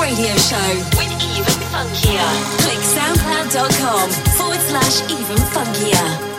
Radio 0.00 0.34
Show 0.36 0.56
with 0.96 1.12
Even 1.20 1.60
Funkier. 1.70 2.24
Click 2.62 2.78
soundcloud.com 2.78 4.10
forward 4.38 4.60
slash 4.60 5.02
Even 5.10 5.36
Funkier. 5.52 6.29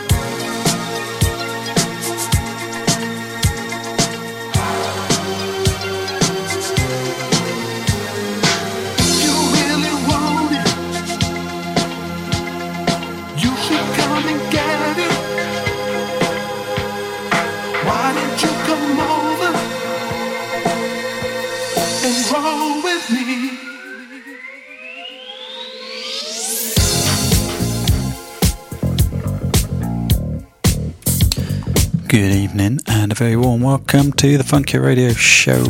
Good 32.22 32.36
evening 32.36 32.78
and 32.86 33.10
a 33.10 33.16
very 33.16 33.34
warm 33.34 33.62
welcome 33.62 34.12
to 34.12 34.38
the 34.38 34.44
Funkier 34.44 34.80
Radio 34.80 35.12
Show. 35.12 35.60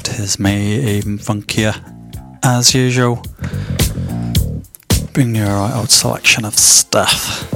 It 0.00 0.18
is 0.18 0.40
me, 0.40 0.98
even 0.98 1.18
funkier, 1.18 1.76
as 2.42 2.74
usual. 2.74 3.22
Bringing 5.12 5.36
you 5.36 5.44
a 5.44 5.46
right 5.46 5.76
old 5.76 5.90
selection 5.90 6.44
of 6.44 6.58
stuff. 6.58 7.48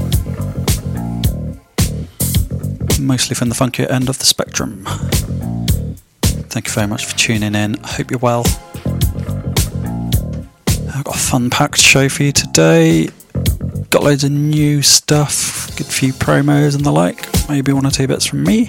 Mostly 3.01 3.35
from 3.35 3.49
the 3.49 3.57
funkier 3.57 3.91
end 3.91 4.09
of 4.09 4.21
the 4.21 4.27
spectrum. 4.27 4.85
Thank 6.23 6.69
you 6.69 6.73
very 6.73 6.87
much 6.87 7.05
for 7.05 7.19
tuning 7.19 7.57
in. 7.57 7.85
I 7.85 7.89
hope 7.89 8.13
you're 8.13 8.21
well. 8.21 8.45
I've 10.95 11.03
got 11.03 11.17
a 11.17 11.19
fun 11.19 11.51
packed 11.51 11.81
show 11.81 12.09
for 12.09 12.23
you 12.23 12.31
today 12.31 13.09
got 13.91 14.03
loads 14.03 14.25
of 14.25 14.31
new 14.31 14.83
stuff, 14.83 15.58
good 15.79 15.87
few 15.87 16.13
promos 16.13 16.75
and 16.75 16.85
the 16.85 16.91
like, 16.91 17.29
maybe 17.49 17.73
one 17.73 17.87
or 17.87 17.91
two 17.93 18.09
bits 18.09 18.27
from 18.27 18.43
me. 18.43 18.65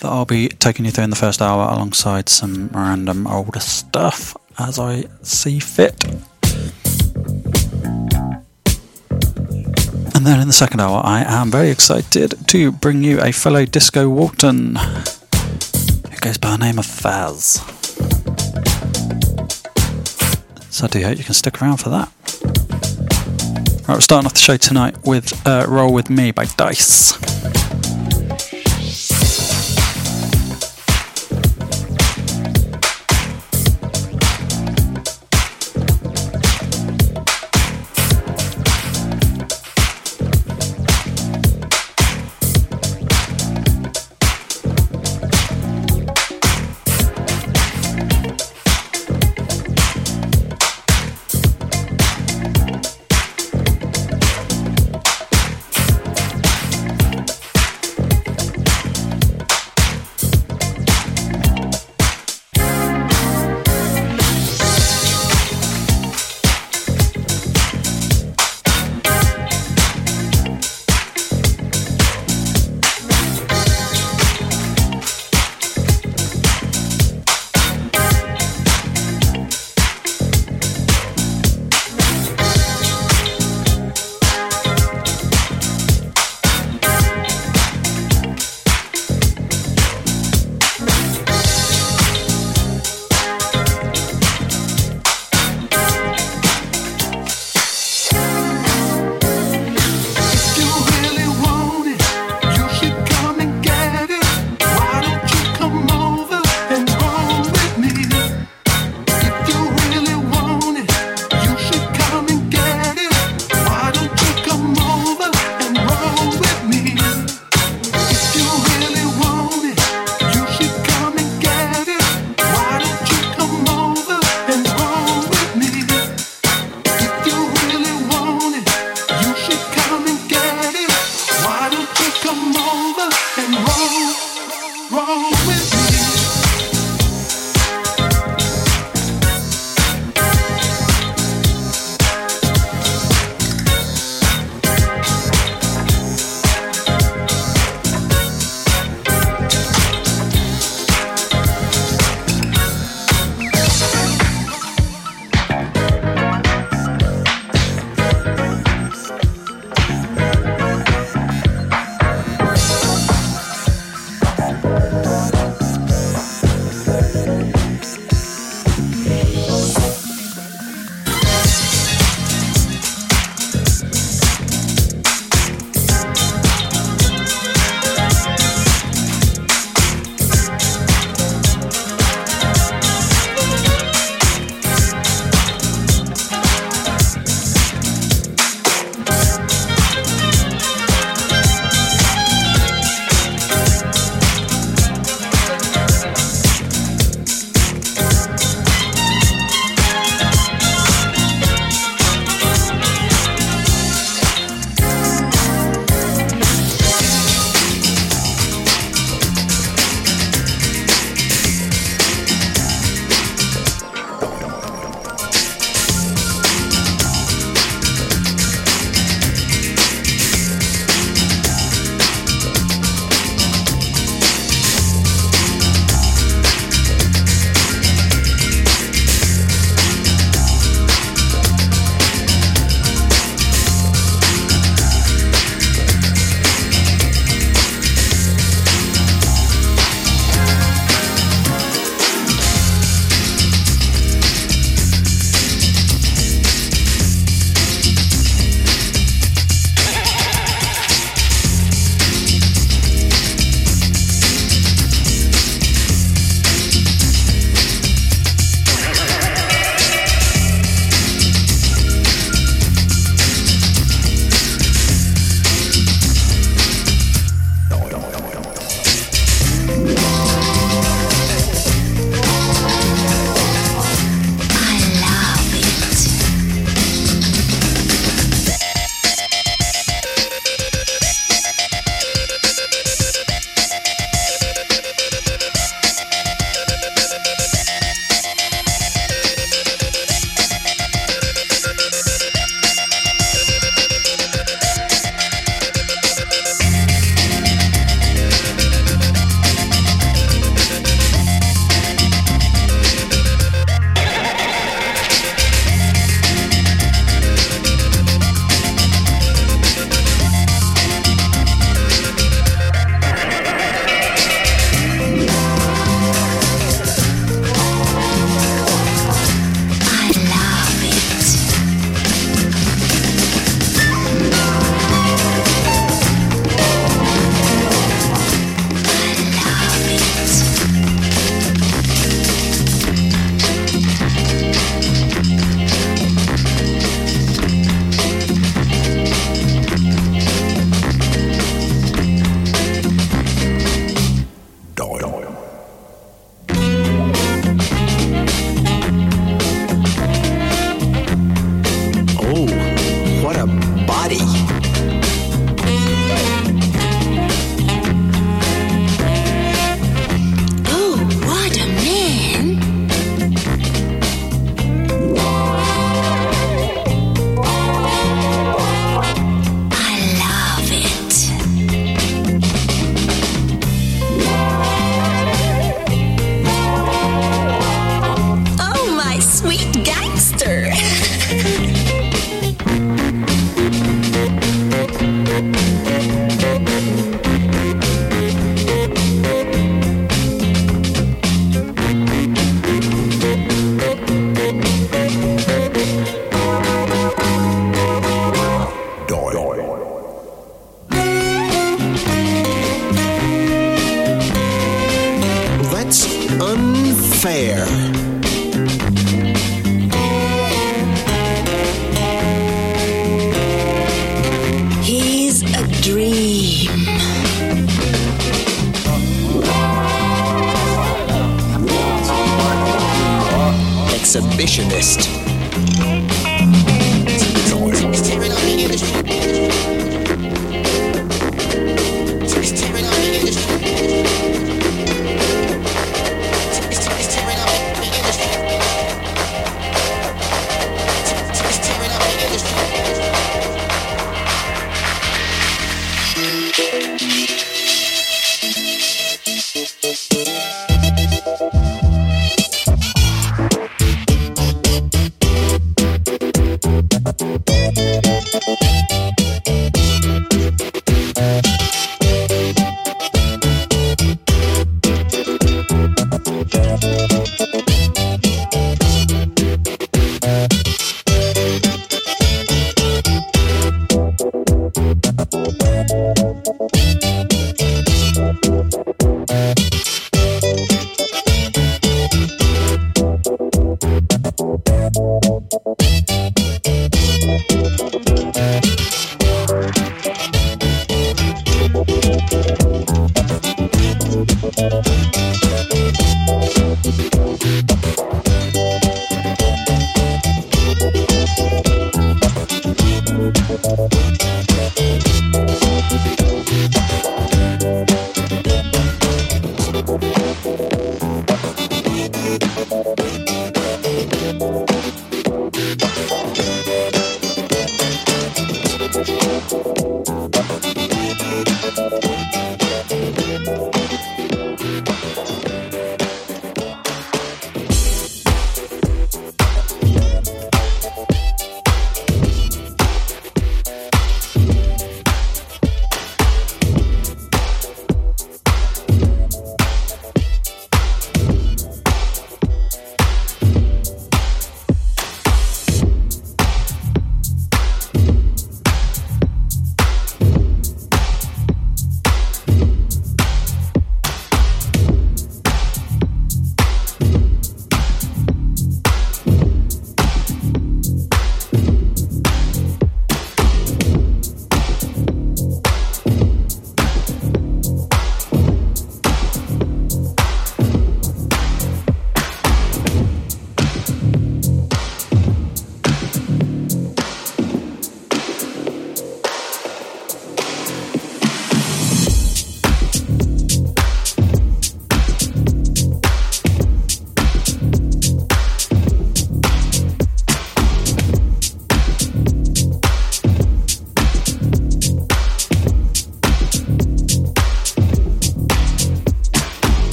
That 0.00 0.04
I'll 0.04 0.24
be 0.24 0.48
taking 0.48 0.86
you 0.86 0.90
through 0.90 1.04
in 1.04 1.10
the 1.10 1.16
first 1.16 1.42
hour 1.42 1.70
alongside 1.70 2.30
some 2.30 2.68
random 2.68 3.26
older 3.26 3.60
stuff 3.60 4.34
as 4.58 4.78
I 4.78 5.04
see 5.20 5.58
fit. 5.58 6.02
And 10.14 10.24
then 10.24 10.40
in 10.40 10.46
the 10.46 10.54
second 10.54 10.80
hour, 10.80 11.02
I 11.04 11.22
am 11.26 11.50
very 11.50 11.68
excited 11.68 12.48
to 12.48 12.72
bring 12.72 13.04
you 13.04 13.20
a 13.20 13.30
fellow 13.30 13.66
Disco 13.66 14.08
Walton 14.08 14.76
who 14.76 16.16
goes 16.22 16.38
by 16.38 16.52
the 16.52 16.58
name 16.58 16.78
of 16.78 16.86
Faz. 16.86 17.60
So 20.72 20.86
I 20.86 20.88
do 20.88 21.02
hope 21.02 21.18
you 21.18 21.24
can 21.24 21.34
stick 21.34 21.60
around 21.60 21.76
for 21.76 21.90
that. 21.90 22.10
Right, 23.88 23.94
we're 23.94 24.00
starting 24.00 24.26
off 24.26 24.32
the 24.32 24.40
show 24.40 24.56
tonight 24.56 24.96
with 25.06 25.46
uh, 25.46 25.64
Roll 25.68 25.92
With 25.92 26.10
Me 26.10 26.32
by 26.32 26.46
Dice. 26.56 27.16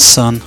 Sun 0.00 0.40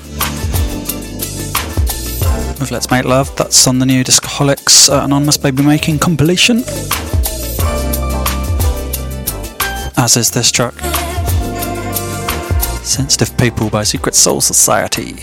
with 2.59 2.71
Let's 2.71 2.89
Make 2.89 3.05
Love. 3.05 3.35
That's 3.35 3.67
on 3.67 3.79
the 3.79 3.85
new 3.85 4.03
Discoholics 4.03 4.89
uh, 4.89 5.03
Anonymous 5.03 5.37
Baby 5.37 5.63
Making 5.63 5.99
compilation. 5.99 6.63
As 9.97 10.17
is 10.17 10.31
this 10.31 10.51
track 10.51 10.73
Sensitive 12.83 13.37
People 13.37 13.69
by 13.69 13.83
Secret 13.83 14.15
Soul 14.15 14.41
Society. 14.41 15.15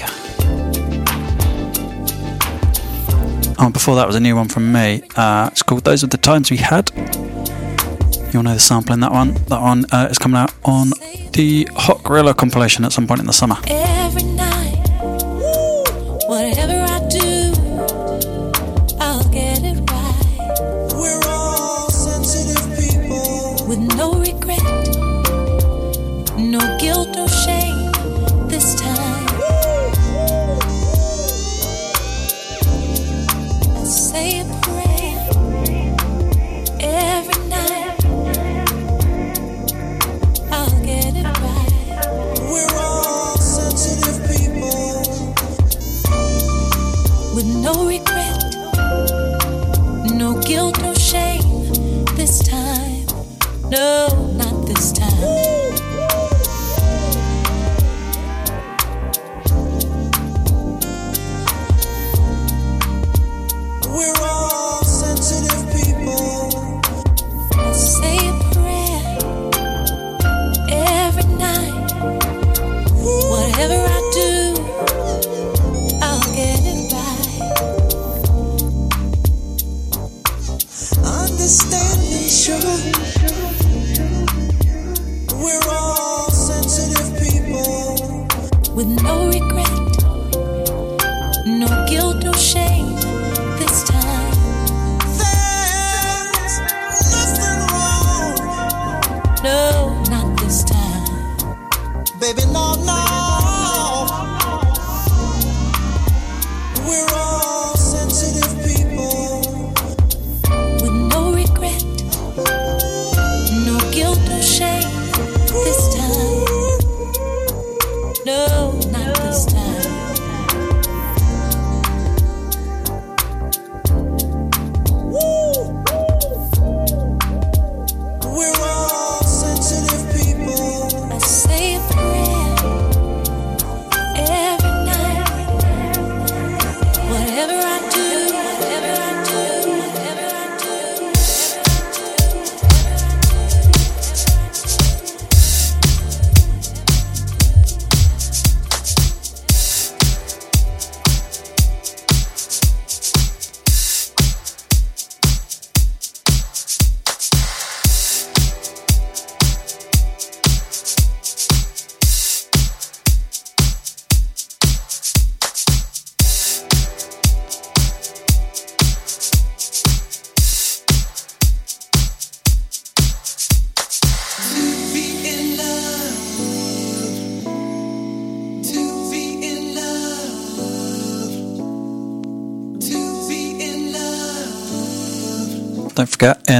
Oh, 3.58 3.70
before 3.72 3.96
that 3.96 4.06
was 4.06 4.16
a 4.16 4.20
new 4.20 4.36
one 4.36 4.48
from 4.48 4.72
me. 4.72 5.02
Uh, 5.16 5.48
it's 5.52 5.62
called 5.62 5.84
Those 5.84 6.02
Were 6.02 6.08
the 6.08 6.16
Times 6.16 6.50
We 6.50 6.56
Had. 6.58 6.90
You'll 8.32 8.42
know 8.44 8.54
the 8.54 8.60
sample 8.60 8.94
in 8.94 9.00
that 9.00 9.12
one. 9.12 9.34
That 9.48 9.60
one 9.60 9.84
uh, 9.92 10.08
is 10.10 10.18
coming 10.18 10.36
out 10.36 10.54
on 10.64 10.92
the 11.40 11.66
Hot 11.74 12.02
Gorilla 12.02 12.34
compilation 12.34 12.84
at 12.84 12.92
some 12.92 13.06
point 13.06 13.20
in 13.20 13.26
the 13.26 13.32
summer. 13.32 13.56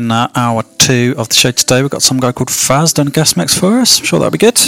in 0.01 0.11
uh, 0.11 0.29
hour 0.35 0.63
two 0.79 1.15
of 1.19 1.29
the 1.29 1.35
show 1.35 1.51
today. 1.51 1.83
We've 1.83 1.91
got 1.91 2.03
some 2.03 2.19
guy 2.19 2.33
called 2.33 2.49
Faz 2.49 2.95
done 2.95 3.09
guest 3.09 3.37
mix 3.37 3.59
for 3.59 3.81
us. 3.81 4.01
I'm 4.01 4.07
sure 4.07 4.19
that'll 4.19 4.31
be 4.31 4.39
good. 4.39 4.59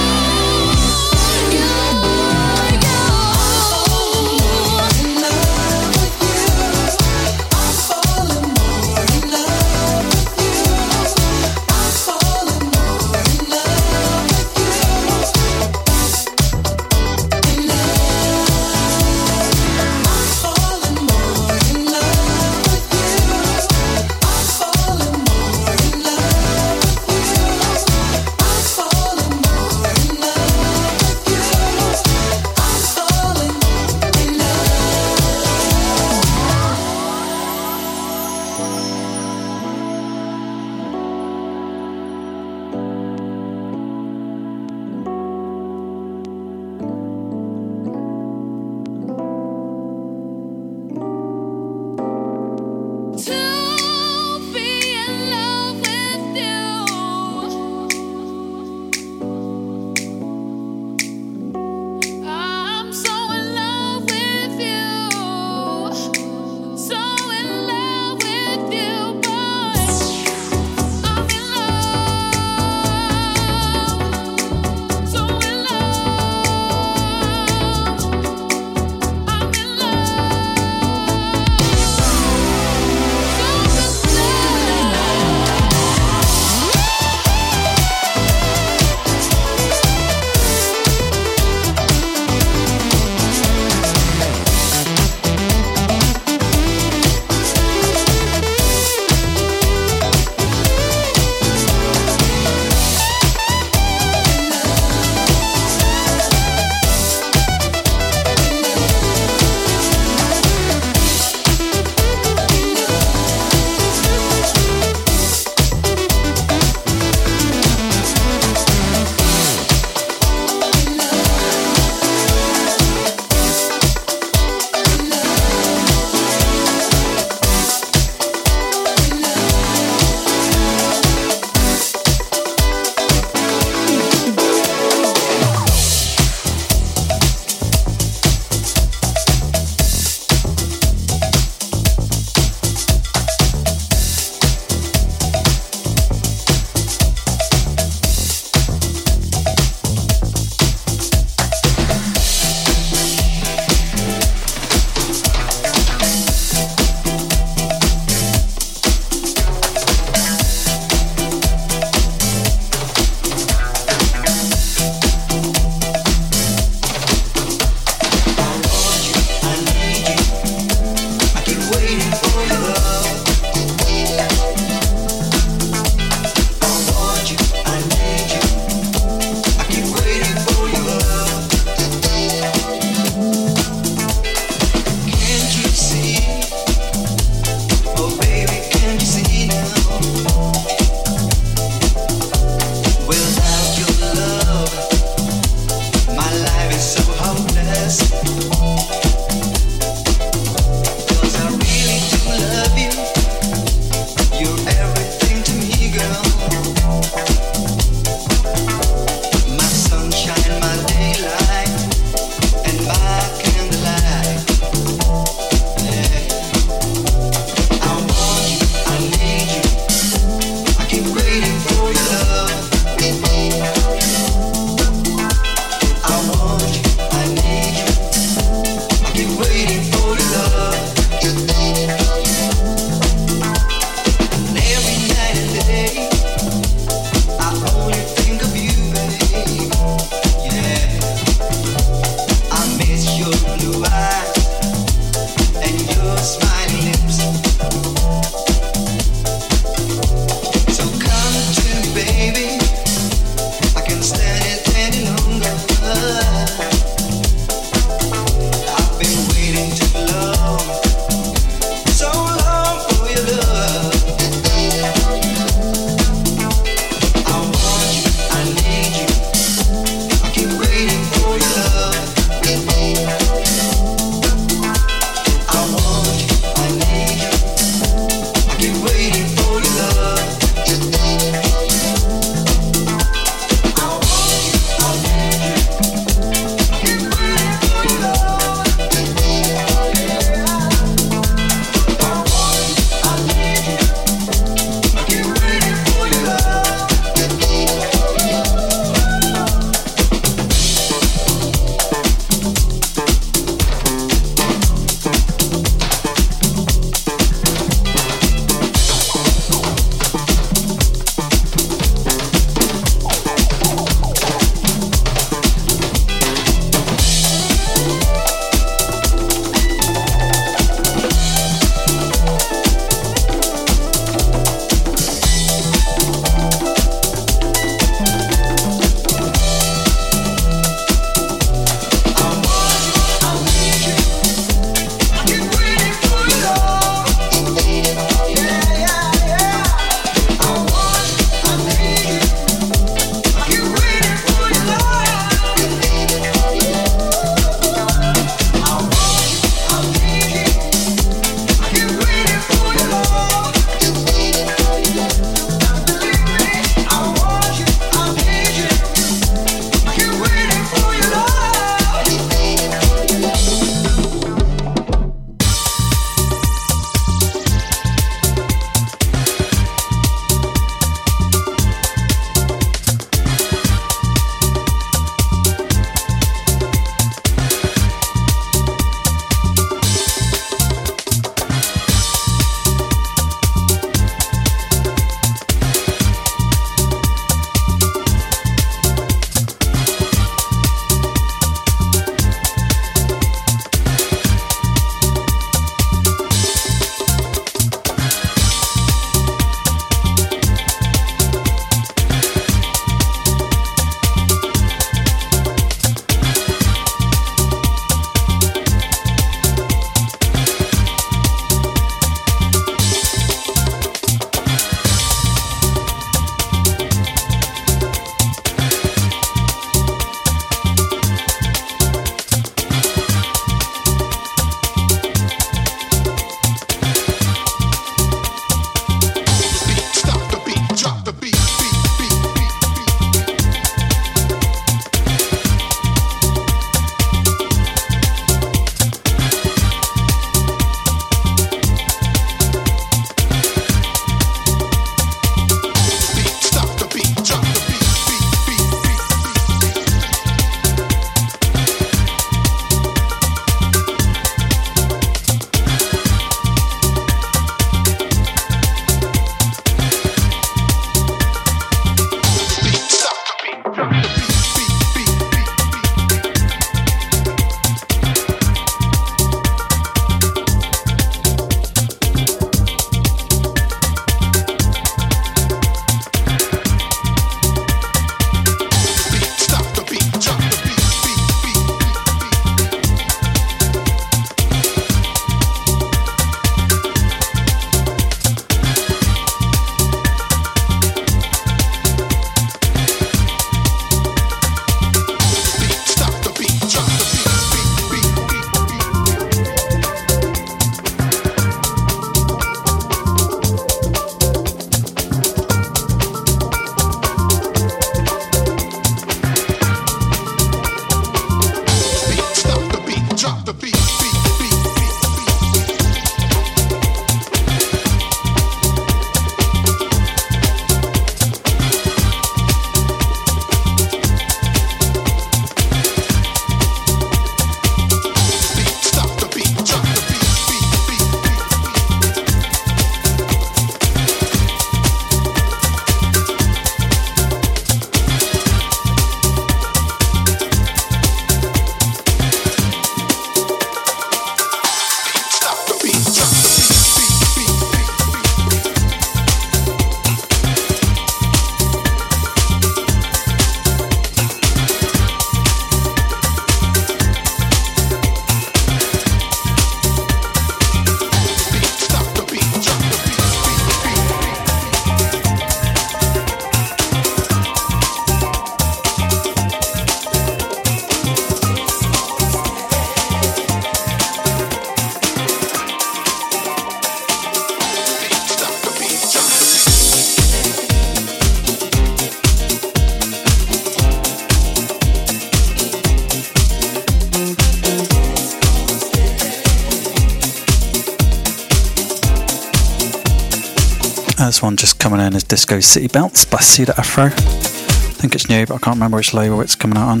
Disco 595.36 595.60
City 595.60 595.86
Belts 595.88 596.24
by 596.24 596.38
Cedar 596.38 596.72
Afro. 596.78 597.04
I 597.04 597.10
think 597.10 598.14
it's 598.14 598.26
new, 598.26 598.46
but 598.46 598.54
I 598.54 598.58
can't 598.58 598.76
remember 598.76 598.96
which 598.96 599.12
label 599.12 599.42
it's 599.42 599.54
coming 599.54 599.76
out 599.76 599.88
on. 599.88 600.00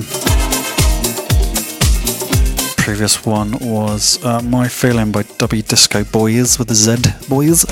Previous 2.78 3.26
one 3.26 3.52
was 3.58 4.18
uh, 4.24 4.40
My 4.40 4.66
Feeling 4.66 5.12
by 5.12 5.24
W 5.36 5.60
Disco 5.60 6.04
Boys 6.04 6.58
with 6.58 6.70
a 6.70 6.74
Z 6.74 6.96
Boys. 7.28 7.66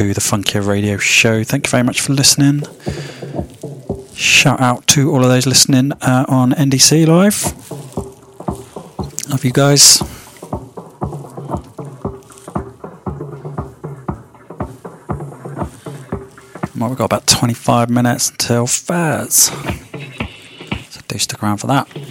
To 0.00 0.14
the 0.14 0.20
Funkier 0.22 0.66
Radio 0.66 0.96
Show. 0.96 1.44
Thank 1.44 1.66
you 1.66 1.70
very 1.70 1.82
much 1.82 2.00
for 2.00 2.14
listening. 2.14 2.62
Shout 4.14 4.58
out 4.58 4.86
to 4.86 5.10
all 5.10 5.22
of 5.22 5.28
those 5.28 5.46
listening 5.46 5.92
uh, 6.00 6.24
on 6.26 6.52
NDC 6.52 7.06
Live. 7.06 7.52
Love 9.28 9.44
you 9.44 9.52
guys. 9.52 10.00
Well, 16.74 16.88
we've 16.88 16.96
got 16.96 17.04
about 17.04 17.26
25 17.26 17.90
minutes 17.90 18.30
until 18.30 18.64
Faz. 18.64 19.50
So 20.90 21.00
do 21.08 21.18
stick 21.18 21.42
around 21.42 21.58
for 21.58 21.66
that. 21.66 22.09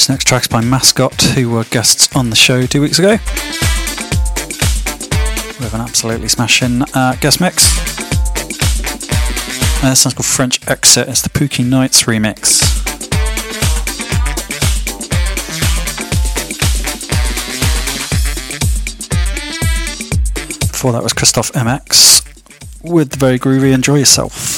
This 0.00 0.08
next 0.08 0.26
track's 0.26 0.48
by 0.48 0.62
Mascot, 0.62 1.20
who 1.34 1.50
were 1.50 1.64
guests 1.64 2.16
on 2.16 2.30
the 2.30 2.36
show 2.36 2.64
two 2.64 2.80
weeks 2.80 2.98
ago. 2.98 3.18
With 5.60 5.74
an 5.74 5.82
absolutely 5.82 6.28
smashing 6.28 6.80
uh, 6.94 7.16
guest 7.20 7.38
mix. 7.38 7.76
Uh, 9.84 9.90
this 9.90 10.00
sounds 10.00 10.14
called 10.14 10.24
French 10.24 10.66
Exit. 10.66 11.06
It's 11.06 11.20
the 11.20 11.28
Pookie 11.28 11.66
Nights 11.66 12.04
remix. 12.04 12.62
Before 20.72 20.92
that 20.92 21.02
was 21.02 21.12
Christoph 21.12 21.52
MX 21.52 22.24
with 22.90 23.10
the 23.10 23.18
very 23.18 23.38
groovy 23.38 23.74
Enjoy 23.74 23.96
Yourself. 23.96 24.49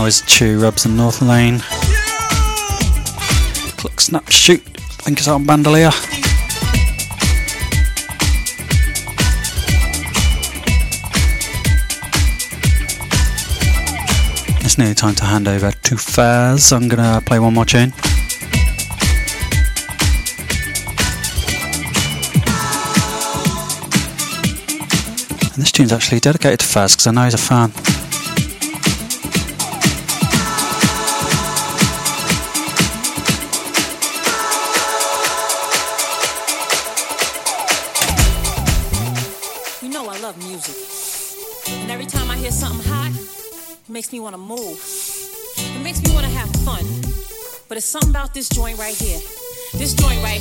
now 0.00 0.06
is 0.06 0.22
rubs 0.62 0.86
in 0.86 0.96
North 0.96 1.20
Lane. 1.20 1.58
Click 3.76 4.00
Snap 4.00 4.30
Shoot, 4.30 4.62
I 4.76 5.02
think 5.02 5.18
it's 5.18 5.28
on 5.28 5.44
Bandolier. 5.44 5.90
It's 14.64 14.78
nearly 14.78 14.94
time 14.94 15.14
to 15.16 15.24
hand 15.24 15.48
over 15.48 15.70
to 15.70 15.94
Faz. 15.96 16.72
I'm 16.74 16.88
gonna 16.88 17.20
play 17.26 17.38
one 17.38 17.52
more 17.52 17.66
tune. 17.66 17.92
And 25.52 25.62
this 25.62 25.72
tune's 25.72 25.92
actually 25.92 26.20
dedicated 26.20 26.60
to 26.60 26.66
Faz 26.66 26.92
because 26.92 27.06
I 27.06 27.10
know 27.10 27.24
he's 27.24 27.34
a 27.34 27.38
fan. 27.38 27.89
about 48.30 48.34
this 48.34 48.48
joint 48.48 48.78
right 48.78 48.94
here. 48.94 49.20
This 49.74 49.92
joint 49.94 50.22
right 50.22 50.40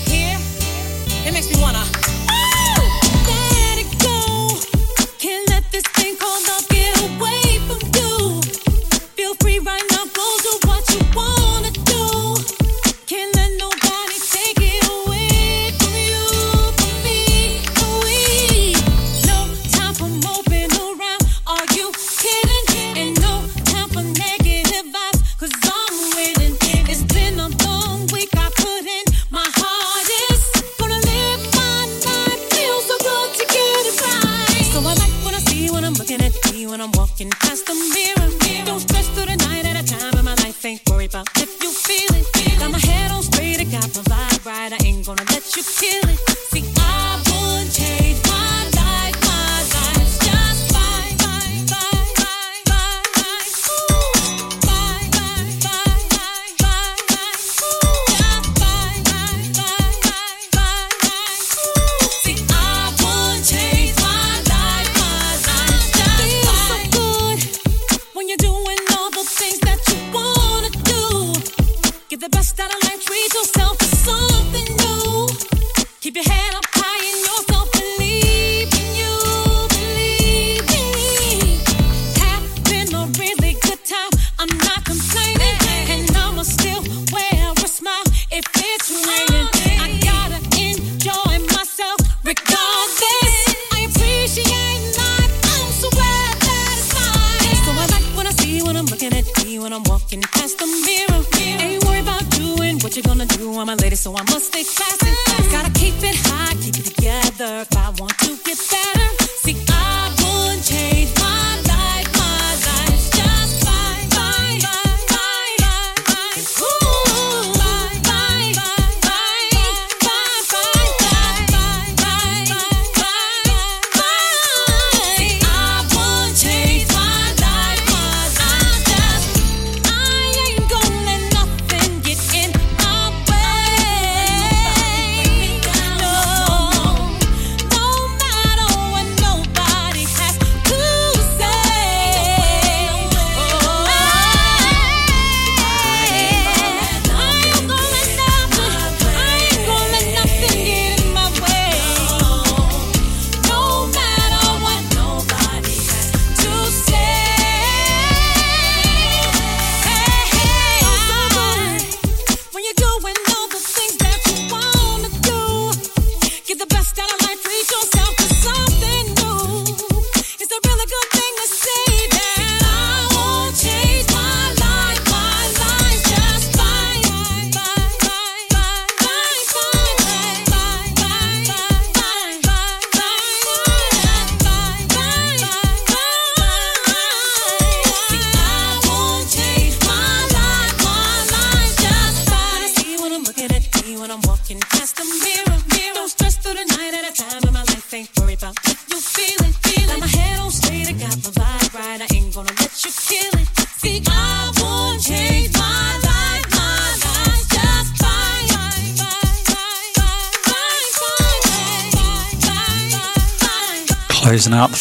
past 100.50 100.60
the 100.60 100.68
mirror. 100.86 101.24
Ain't 101.62 101.84
worried 101.86 102.04
about 102.04 102.30
doing 102.32 102.80
what 102.80 102.96
you're 102.96 103.04
gonna 103.04 103.26
do. 103.26 103.58
I'm 103.60 103.70
a 103.70 103.76
lady, 103.76 103.96
so 103.96 104.16
I 104.16 104.24
must 104.24 104.46
stay 104.48 104.64
classy. 104.64 105.14
Gotta 105.52 105.72
keep 105.72 105.96
it 106.04 106.16
high, 106.28 106.54
keep 106.56 106.78
it 106.78 106.86
together 106.86 107.66
if 107.66 107.78
I 107.78 107.90
want 108.00 108.18
to 108.20 108.38
get 108.44 108.58
better. 108.70 109.08
See, 109.44 109.58
I 109.70 110.14
won't 110.22 110.64
change 110.64 111.12
my 111.20 111.69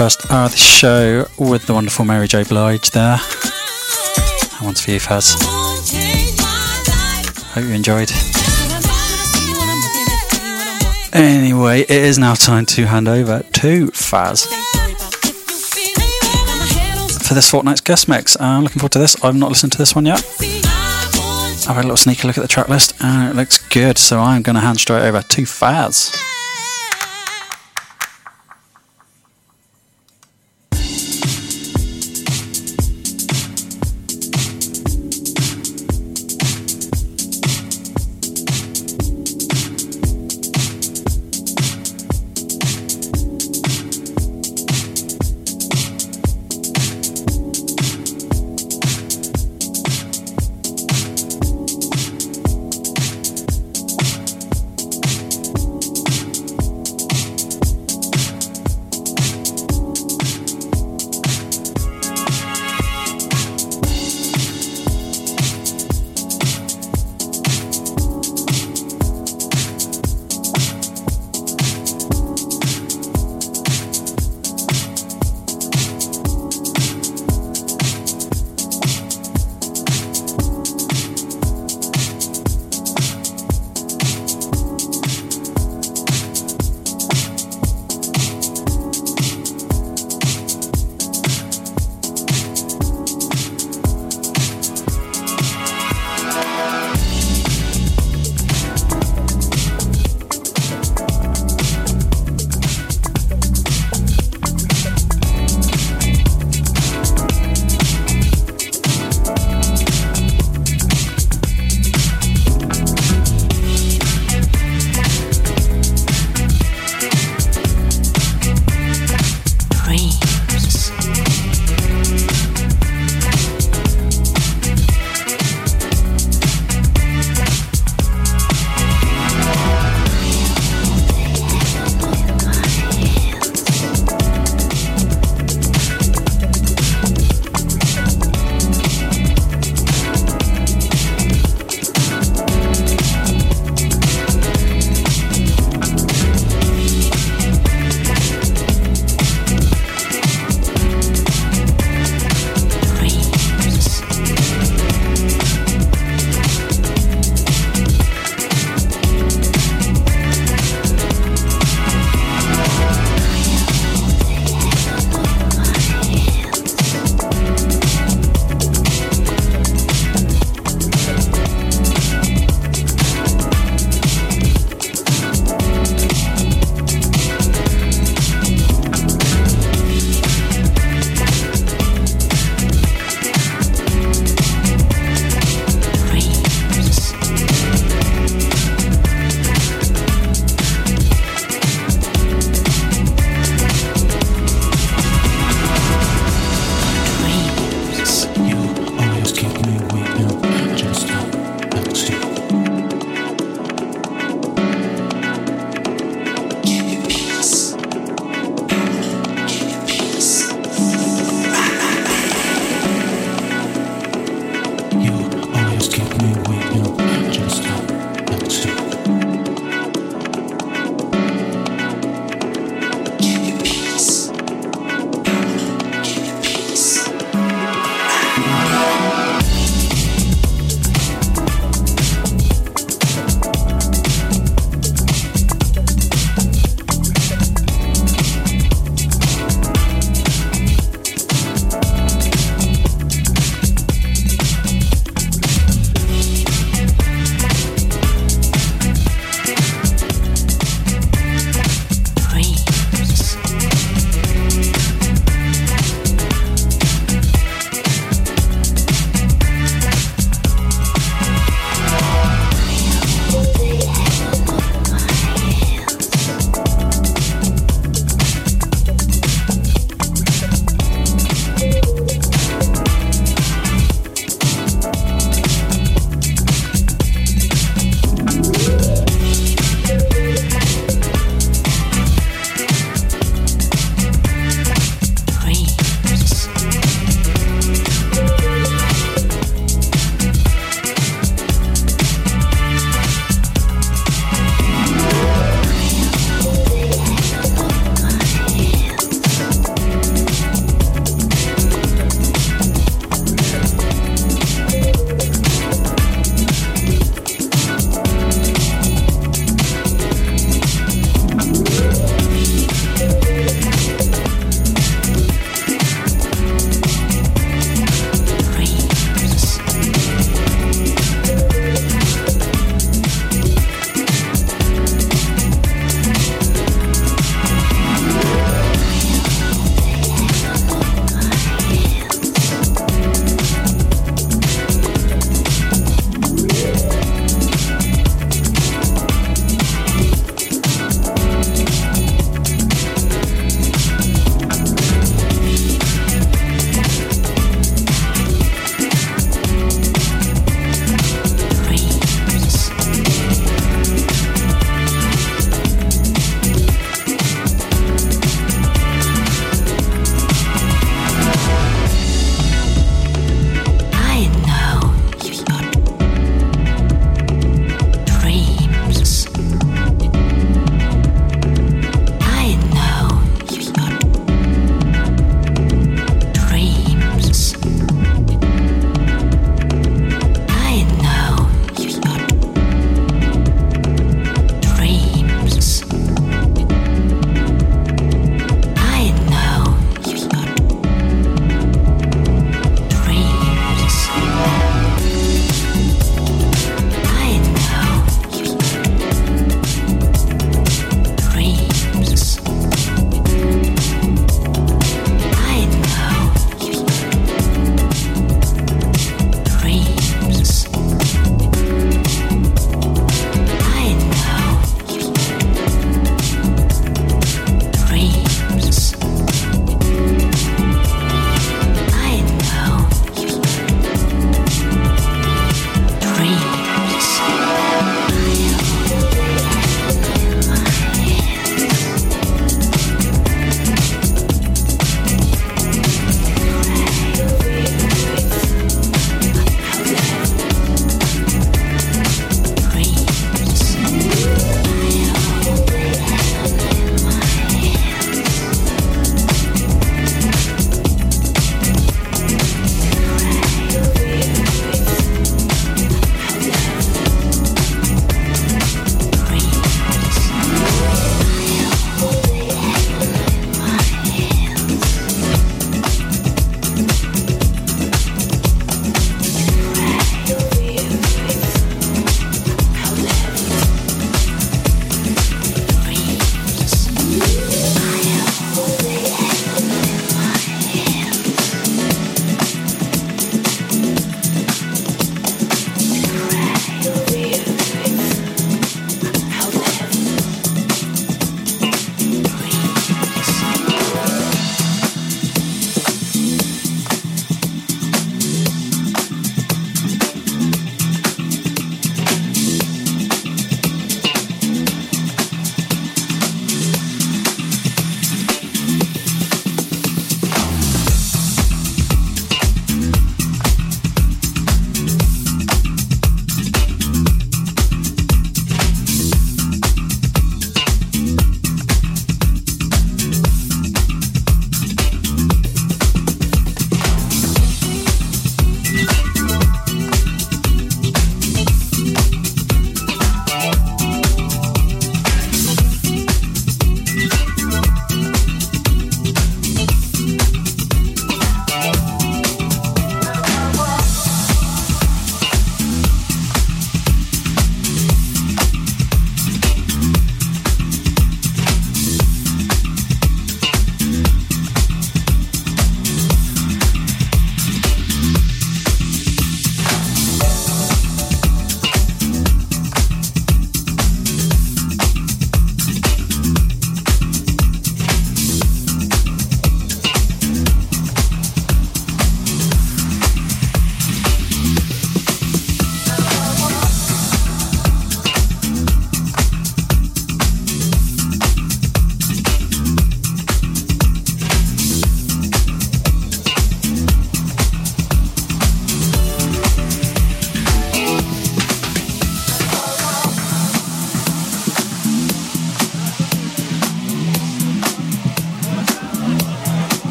first 0.00 0.30
hour 0.30 0.46
of 0.46 0.52
the 0.52 0.56
show 0.56 1.26
with 1.36 1.66
the 1.66 1.74
wonderful 1.74 2.06
Mary 2.06 2.26
J. 2.26 2.42
Blige 2.44 2.90
there. 2.92 3.18
That 3.18 4.60
one's 4.62 4.80
for 4.80 4.92
you, 4.92 4.98
Faz. 4.98 5.36
Hope 7.52 7.64
you 7.64 7.74
enjoyed. 7.74 8.10
Anyway, 11.12 11.82
it 11.82 11.90
is 11.90 12.18
now 12.18 12.32
time 12.32 12.64
to 12.64 12.86
hand 12.86 13.08
over 13.08 13.42
to 13.42 13.88
Faz 13.88 14.46
for 17.22 17.34
this 17.34 17.50
fortnight's 17.50 17.82
guest 17.82 18.08
mix. 18.08 18.36
Uh, 18.36 18.44
I'm 18.44 18.62
looking 18.62 18.80
forward 18.80 18.92
to 18.92 19.00
this. 19.00 19.22
I've 19.22 19.36
not 19.36 19.50
listened 19.50 19.72
to 19.72 19.78
this 19.78 19.94
one 19.94 20.06
yet. 20.06 20.24
I've 20.40 21.76
had 21.76 21.84
a 21.84 21.88
little 21.88 21.98
sneaky 21.98 22.26
look 22.26 22.38
at 22.38 22.40
the 22.42 22.48
track 22.48 22.70
list 22.70 22.94
and 23.00 23.30
it 23.30 23.36
looks 23.36 23.58
good, 23.68 23.98
so 23.98 24.18
I'm 24.18 24.40
going 24.40 24.54
to 24.54 24.62
hand 24.62 24.80
straight 24.80 25.02
over 25.02 25.20
to 25.20 25.42
Faz. 25.42 26.29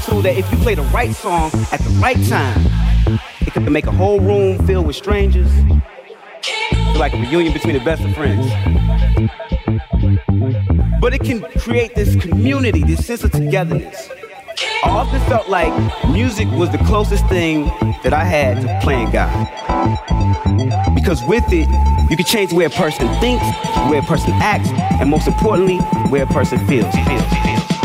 A 0.00 0.22
that 0.22 0.36
if 0.36 0.50
you 0.50 0.58
play 0.58 0.74
the 0.74 0.82
right 0.82 1.14
song 1.14 1.50
at 1.72 1.80
the 1.80 1.98
right 2.00 2.22
time, 2.28 3.20
it 3.40 3.52
can 3.52 3.70
make 3.72 3.86
a 3.86 3.92
whole 3.92 4.20
room 4.20 4.64
filled 4.66 4.86
with 4.86 4.96
strangers. 4.96 5.50
Like 6.96 7.12
a 7.12 7.18
reunion 7.18 7.52
between 7.52 7.74
the 7.74 7.84
best 7.84 8.02
of 8.02 8.14
friends. 8.14 8.46
But 11.00 11.14
it 11.14 11.22
can 11.22 11.42
create 11.58 11.94
this 11.94 12.16
community, 12.16 12.82
this 12.82 13.06
sense 13.06 13.24
of 13.24 13.32
togetherness. 13.32 14.08
I 14.84 14.90
often 14.90 15.20
felt 15.28 15.48
like 15.48 15.72
music 16.08 16.48
was 16.52 16.70
the 16.70 16.78
closest 16.78 17.26
thing 17.28 17.64
that 18.02 18.12
I 18.12 18.24
had 18.24 18.62
to 18.62 18.80
playing 18.82 19.10
God. 19.10 19.30
Because 20.94 21.22
with 21.24 21.44
it, 21.48 21.68
you 22.10 22.16
can 22.16 22.24
change 22.24 22.50
the 22.50 22.56
way 22.56 22.64
a 22.64 22.70
person 22.70 23.08
thinks, 23.20 23.44
the 23.44 23.88
way 23.90 23.98
a 23.98 24.02
person 24.02 24.30
acts, 24.34 24.70
and 25.00 25.10
most 25.10 25.26
importantly, 25.26 25.78
where 26.08 26.22
a 26.24 26.26
person 26.26 26.58
feels. 26.66 26.92
feels, 26.94 27.22
feels. 27.22 27.75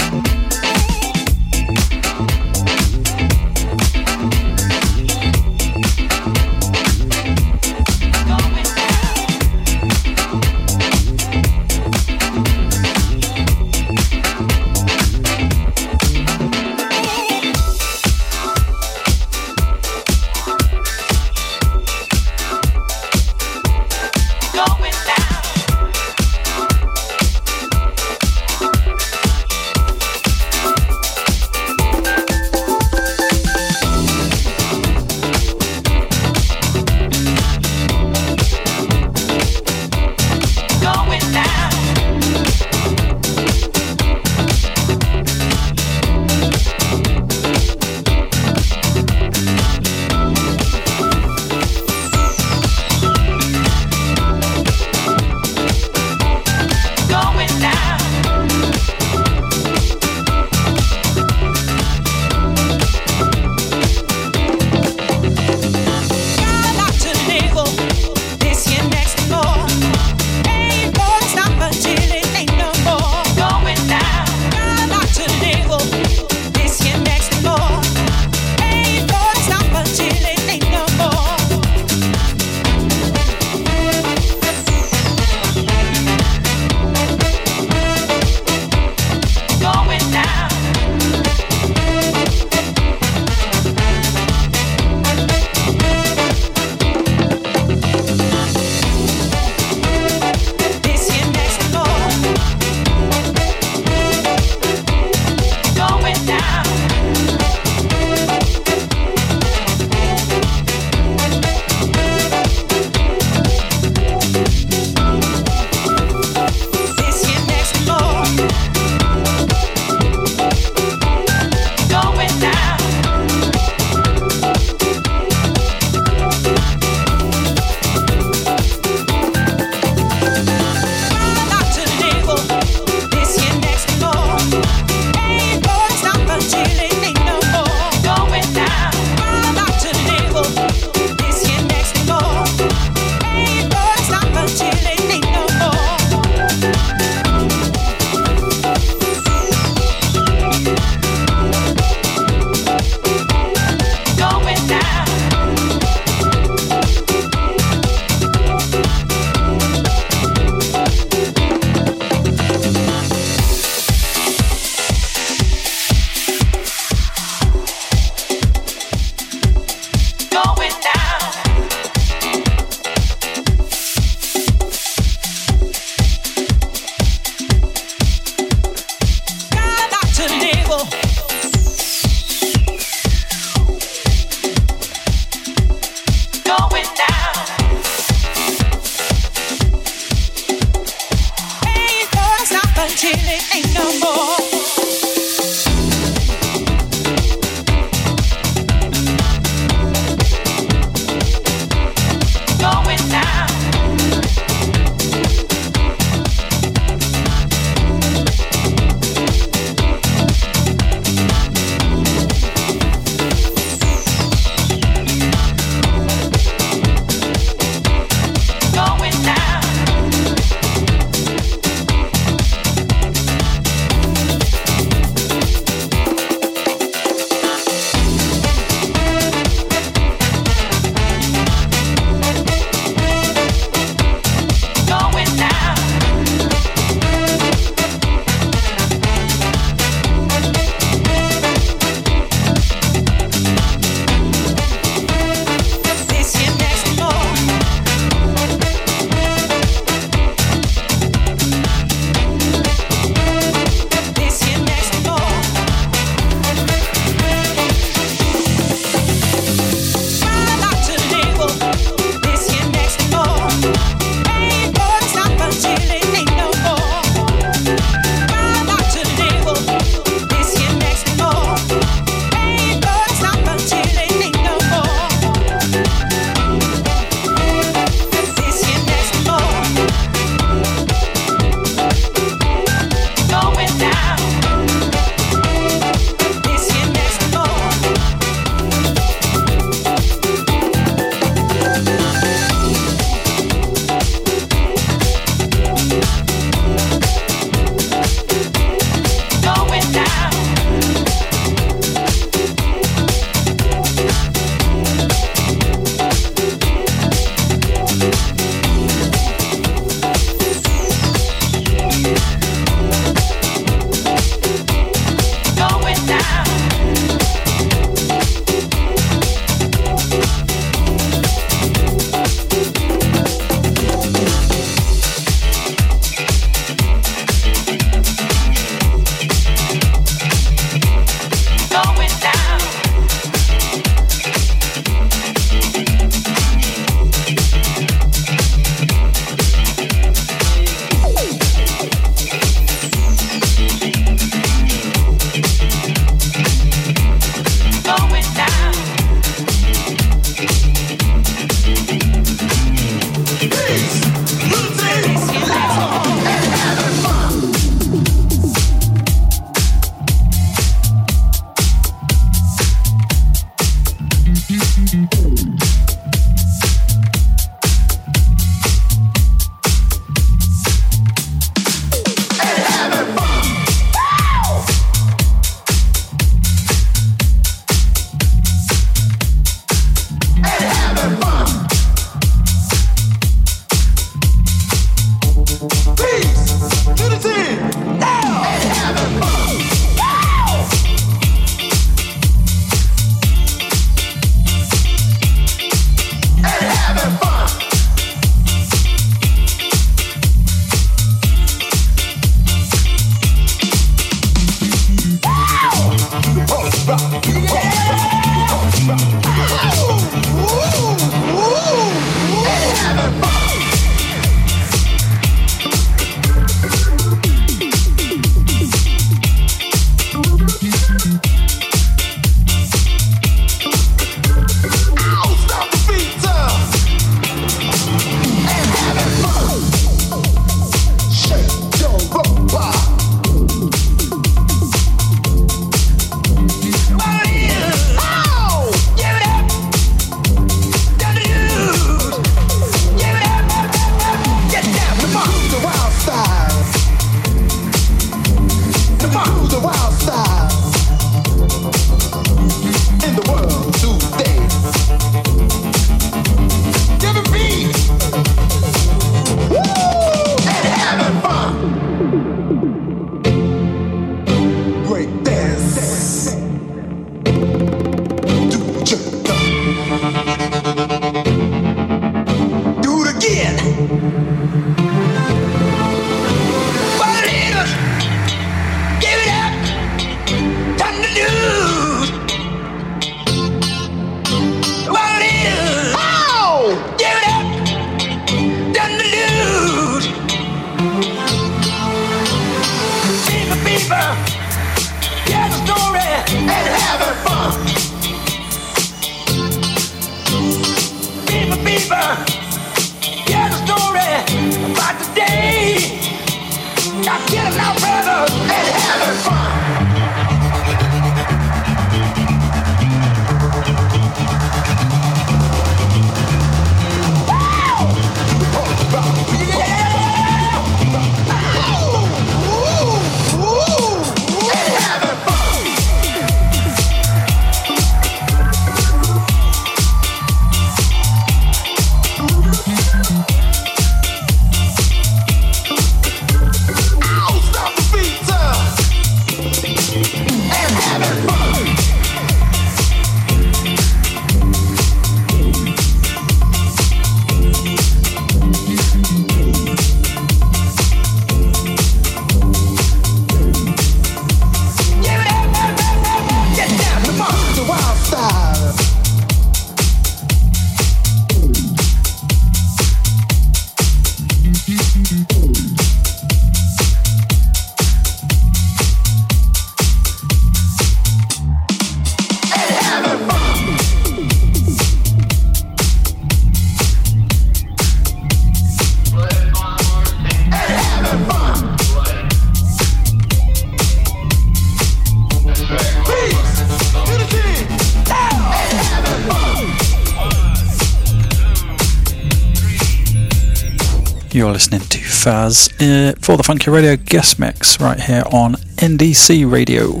You're 594.34 594.50
listening 594.50 594.80
to 594.80 594.98
Faz 594.98 595.68
uh, 595.82 596.14
for 596.18 596.38
the 596.38 596.42
Funky 596.42 596.70
Radio 596.70 596.96
guest 596.96 597.38
mix 597.38 597.78
right 597.78 598.00
here 598.00 598.22
on 598.32 598.54
NDC 598.78 599.50
Radio. 599.50 600.00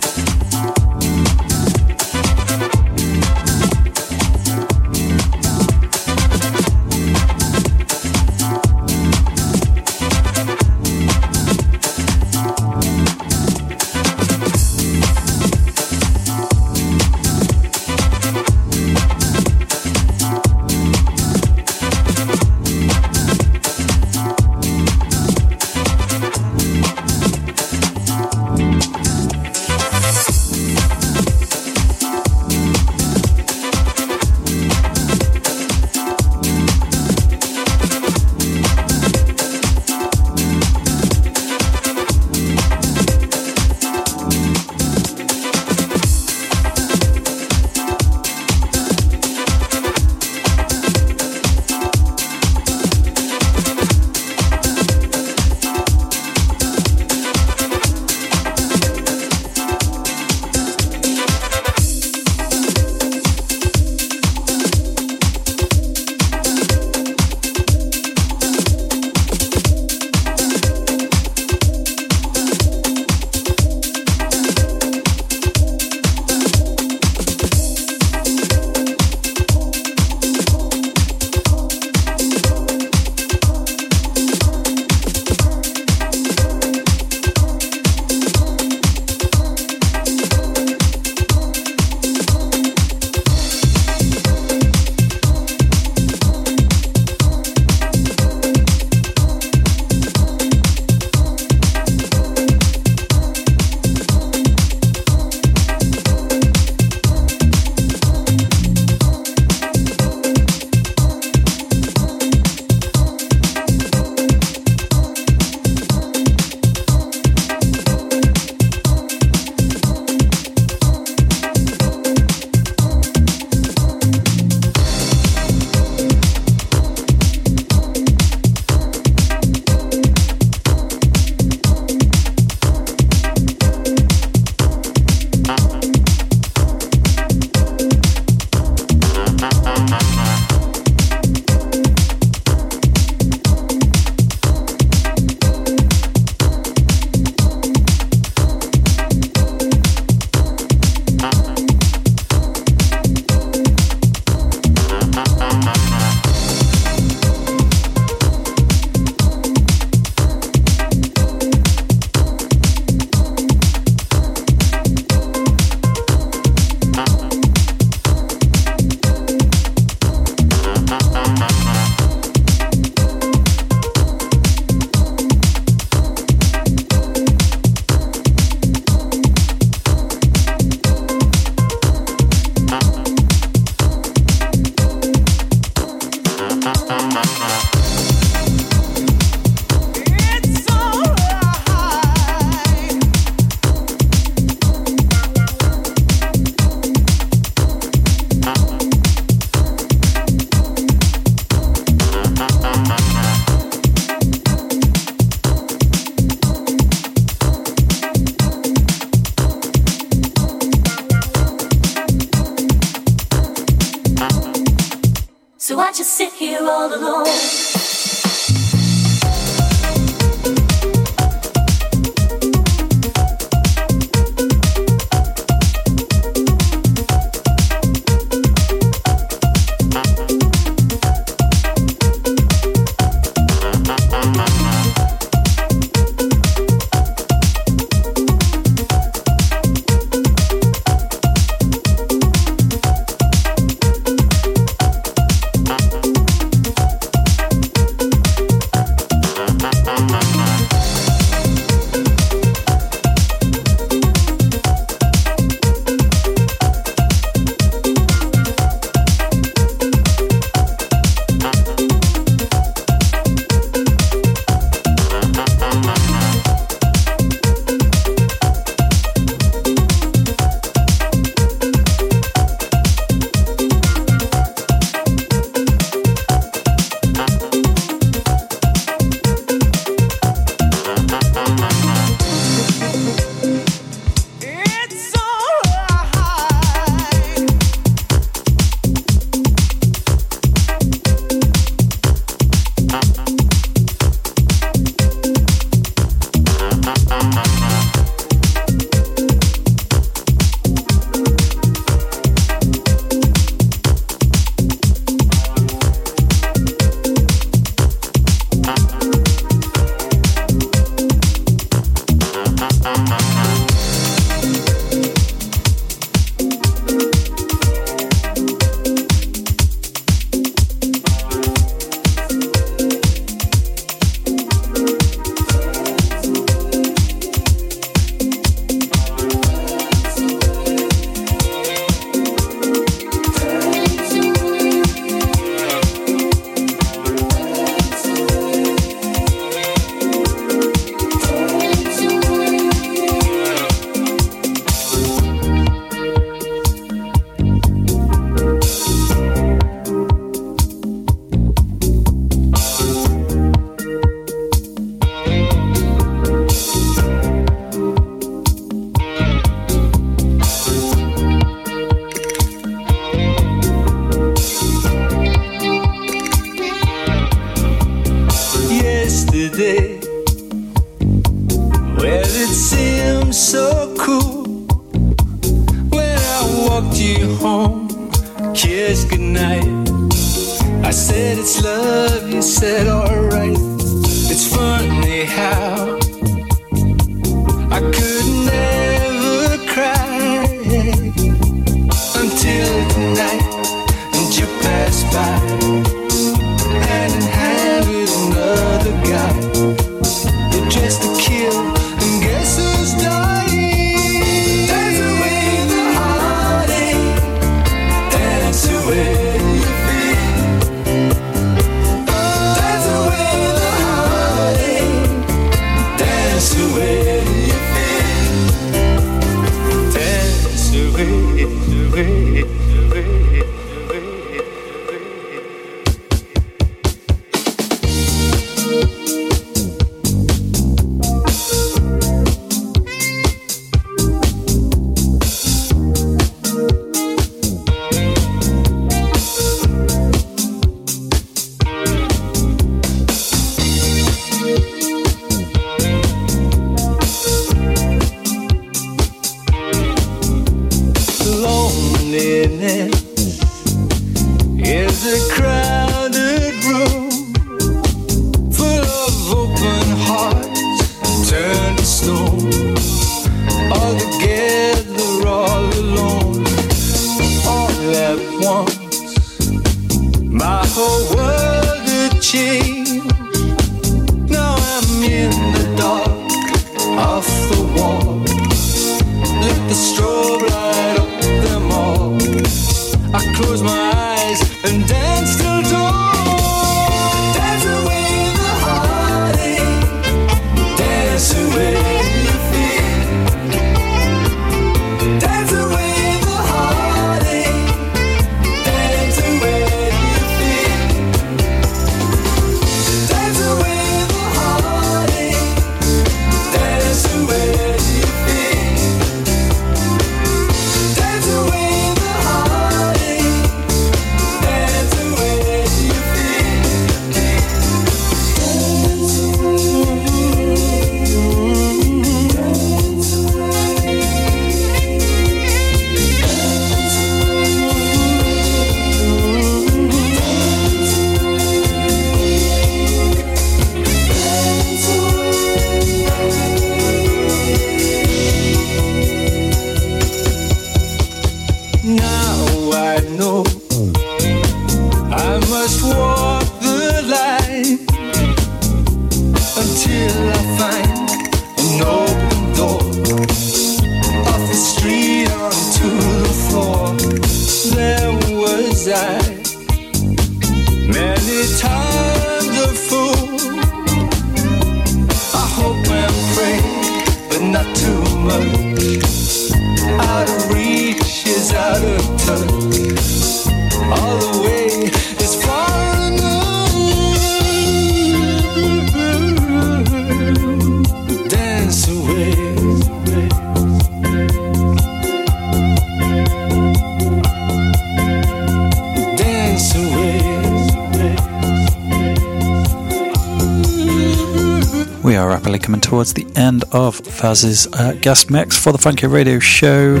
Of 597.28 597.36
Faz's 597.36 597.66
uh, 597.74 597.92
guest 598.00 598.30
mix 598.30 598.56
for 598.56 598.72
the 598.72 598.78
Funky 598.78 599.06
Radio 599.06 599.38
Show. 599.38 600.00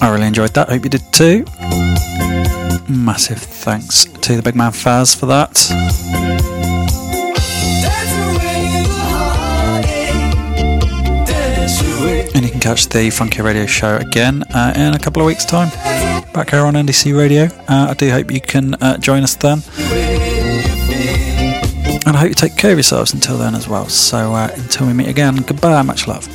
I 0.00 0.10
really 0.10 0.26
enjoyed 0.26 0.54
that. 0.54 0.68
Hope 0.68 0.84
you 0.84 0.90
did 0.90 1.02
too. 1.12 1.44
Massive 2.88 3.38
thanks 3.38 4.04
to 4.04 4.36
the 4.36 4.42
big 4.42 4.54
man 4.54 4.72
Faz 4.72 5.14
for 5.18 5.26
that. 5.26 5.70
And 12.34 12.44
you 12.44 12.50
can 12.50 12.60
catch 12.60 12.88
the 12.88 13.10
Funky 13.10 13.42
Radio 13.42 13.66
Show 13.66 13.96
again 13.96 14.44
uh, 14.54 14.72
in 14.76 14.94
a 14.94 14.98
couple 14.98 15.20
of 15.22 15.26
weeks' 15.26 15.44
time. 15.44 15.68
Back 16.32 16.50
here 16.50 16.60
on 16.60 16.74
NDC 16.74 17.16
Radio. 17.16 17.44
Uh, 17.68 17.88
I 17.90 17.94
do 17.94 18.10
hope 18.10 18.30
you 18.30 18.40
can 18.40 18.74
uh, 18.74 18.96
join 18.98 19.22
us 19.22 19.34
then. 19.36 19.62
And 22.06 22.16
I 22.16 22.20
hope 22.20 22.28
you 22.28 22.34
take 22.34 22.56
care 22.56 22.70
of 22.70 22.78
yourselves 22.78 23.12
until 23.14 23.36
then 23.36 23.56
as 23.56 23.66
well. 23.66 23.88
So 23.88 24.32
uh, 24.32 24.48
until 24.54 24.86
we 24.86 24.92
meet 24.92 25.08
again, 25.08 25.36
goodbye, 25.38 25.82
much 25.82 26.06
love. 26.06 26.28